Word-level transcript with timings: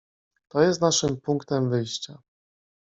"To 0.49 0.61
jest 0.61 0.81
naszym 0.81 1.21
punktem 1.21 1.69
wyjścia." 1.69 2.21